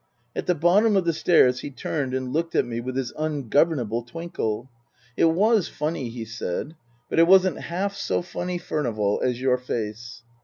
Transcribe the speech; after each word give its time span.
At 0.35 0.47
the 0.47 0.55
bottom 0.55 0.95
of 0.97 1.05
the 1.05 1.13
stairs 1.13 1.59
he 1.59 1.69
turned 1.69 2.15
and 2.15 2.33
looked 2.33 2.55
at 2.55 2.65
me 2.65 2.79
with 2.79 2.95
his 2.95 3.11
ungovernable 3.19 4.01
twinkle." 4.01 4.67
It 5.15 5.25
was 5.25 5.67
funny," 5.67 6.09
he 6.09 6.25
said." 6.25 6.73
But 7.11 7.19
it 7.19 7.27
wasn't 7.27 7.59
half 7.61 7.93
so 7.95 8.23
funny, 8.23 8.57
Furnival, 8.57 9.21
as 9.23 9.39
your 9.39 9.59
face." 9.59 10.23